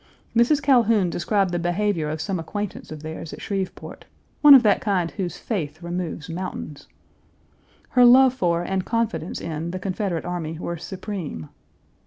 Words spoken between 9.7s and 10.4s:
Confederate